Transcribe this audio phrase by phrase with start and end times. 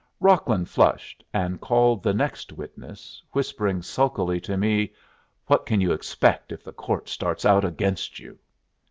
[0.19, 4.93] Rocklin flushed, and called the next witness, whispering sulkily to me,
[5.45, 8.39] "What can you expect if the court starts out against you?"